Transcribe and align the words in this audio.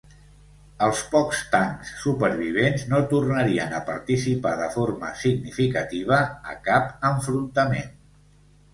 Els 0.85 1.01
pocs 1.11 1.41
tancs 1.55 1.91
supervivents 2.05 2.87
no 2.95 3.03
tornarien 3.13 3.77
a 3.81 3.83
participar 3.91 4.57
de 4.65 4.73
forma 4.79 5.15
significativa 5.27 6.23
a 6.57 6.61
cap 6.73 6.93
enfrontament. 7.15 7.99